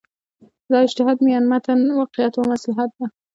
دا 0.71 0.77
اجتهاد 0.85 1.17
میان 1.25 1.45
متن 1.51 1.79
واقعیت 1.99 2.33
و 2.37 2.41
مصلحت 2.51 2.89
ده. 2.97 3.05